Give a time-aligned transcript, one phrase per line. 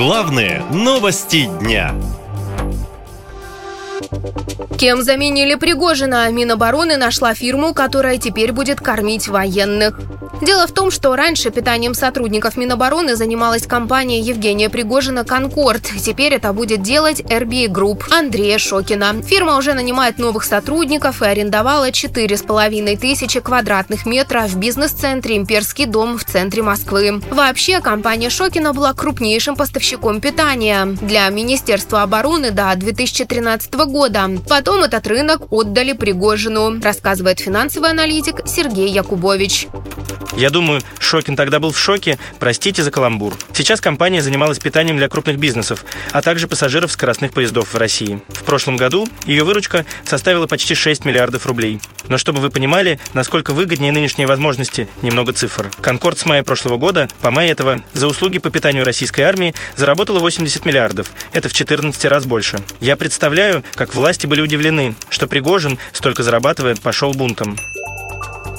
[0.00, 1.94] Главные новости дня.
[4.78, 6.30] Кем заменили Пригожина?
[6.30, 10.00] Минобороны нашла фирму, которая теперь будет кормить военных.
[10.40, 15.82] Дело в том, что раньше питанием сотрудников Минобороны занималась компания Евгения Пригожина «Конкорд».
[16.02, 19.20] Теперь это будет делать RBA Group Андрея Шокина.
[19.22, 26.16] Фирма уже нанимает новых сотрудников и арендовала 4,5 тысячи квадратных метров в бизнес-центре «Имперский дом»
[26.16, 27.20] в центре Москвы.
[27.30, 34.30] Вообще, компания Шокина была крупнейшим поставщиком питания для Министерства обороны до 2013 года.
[34.48, 39.68] Потом этот рынок отдали Пригожину, рассказывает финансовый аналитик Сергей Якубович.
[40.36, 43.36] Я думаю, Шокин тогда был в шоке, простите за каламбур.
[43.52, 48.20] Сейчас компания занималась питанием для крупных бизнесов, а также пассажиров скоростных поездов в России.
[48.28, 51.80] В прошлом году ее выручка составила почти 6 миллиардов рублей.
[52.08, 55.70] Но чтобы вы понимали, насколько выгоднее нынешние возможности, немного цифр.
[55.80, 60.18] Конкорд с мая прошлого года, по мая этого, за услуги по питанию российской армии заработала
[60.20, 61.10] 80 миллиардов.
[61.32, 62.58] Это в 14 раз больше.
[62.80, 67.56] Я представляю, как власти были удивлены, что Пригожин, столько зарабатывает, пошел бунтом.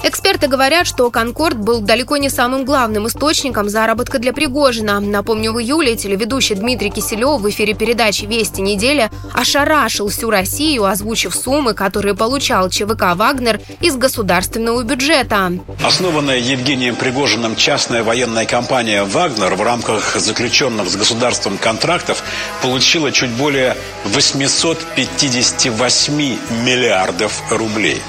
[0.04, 4.98] Эксперты говорят, что «Конкорд» был далеко не самым главным источником заработка для Пригожина.
[4.98, 11.36] Напомню, в июле телеведущий Дмитрий Киселев в эфире передачи «Вести недели» ошарашил всю Россию, озвучив
[11.36, 15.52] суммы, которые получал ЧВК «Вагнер» из государственного бюджета.
[15.84, 22.24] Основанная Евгением Пригожиным частная военная компания «Вагнер» в рамках заключенных с государством контрактов
[22.60, 28.02] получила чуть более 858 миллиардов рублей.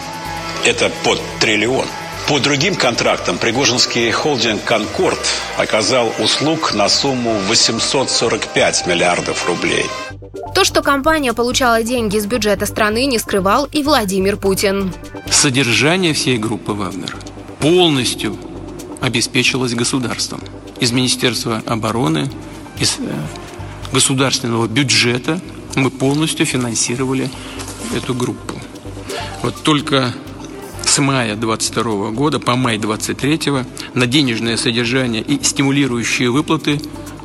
[0.65, 1.85] Это под триллион.
[2.29, 5.19] По другим контрактам Пригожинский холдинг «Конкорд»
[5.57, 9.85] оказал услуг на сумму 845 миллиардов рублей.
[10.55, 14.93] То, что компания получала деньги из бюджета страны, не скрывал и Владимир Путин.
[15.29, 17.13] Содержание всей группы «Вагнер»
[17.59, 18.37] полностью
[19.01, 20.41] обеспечилось государством.
[20.79, 22.29] Из Министерства обороны,
[22.79, 23.13] из э,
[23.91, 25.41] государственного бюджета
[25.75, 27.29] мы полностью финансировали
[27.93, 28.53] эту группу.
[29.41, 30.13] Вот только
[30.93, 33.39] с мая 22 года по май 23
[33.95, 36.79] на денежное содержание и стимулирующие выплаты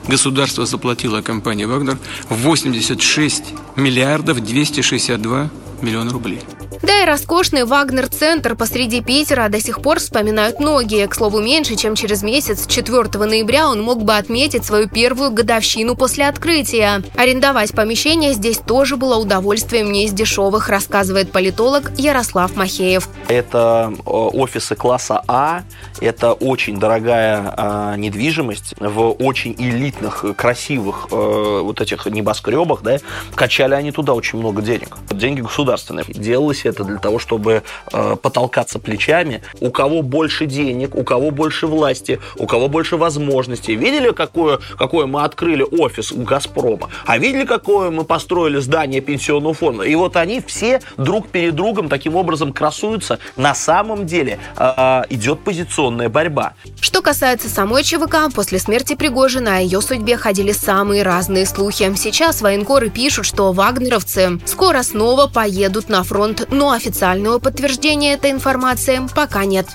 [0.09, 1.99] государство заплатило компании «Вагнер»
[2.31, 3.45] 86
[3.77, 5.51] миллиардов 262
[5.83, 6.41] миллиона рублей.
[6.83, 11.07] Да и роскошный Вагнер-центр посреди Питера до сих пор вспоминают многие.
[11.09, 15.97] К слову, меньше, чем через месяц, 4 ноября, он мог бы отметить свою первую годовщину
[15.97, 17.03] после открытия.
[17.17, 23.09] Арендовать помещение здесь тоже было удовольствием не из дешевых, рассказывает политолог Ярослав Махеев.
[23.27, 25.63] Это э, офисы класса А,
[26.01, 32.99] это очень дорогая э, недвижимость в очень элитных, красивых э, вот этих небоскребах, да,
[33.35, 34.97] качали они туда очень много денег.
[35.11, 36.05] Деньги государственные.
[36.09, 37.63] Делалось это для того, чтобы
[37.93, 39.43] э, потолкаться плечами.
[39.61, 43.75] У кого больше денег, у кого больше власти, у кого больше возможностей.
[43.75, 46.91] Видели, какое, какое мы открыли офис у «Газпрома»?
[47.07, 49.85] А видели, какое мы построили здание пенсионного фонда?
[49.85, 53.19] И вот они все друг перед другом таким образом красуются.
[53.37, 56.55] На самом деле э, идет позиционная борьба.
[56.81, 61.93] Что касается самой ЧВК, после смерти Пригожина о ее судьбе ходили самые разные слухи.
[61.97, 69.01] Сейчас военкоры пишут, что вагнеровцы скоро снова поедут на фронт, но официального подтверждения этой информации
[69.15, 69.69] пока нет.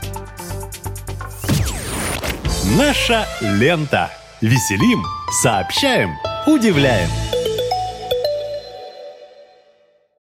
[2.77, 4.11] Наша лента.
[4.41, 5.05] Веселим,
[5.41, 7.09] сообщаем, удивляем.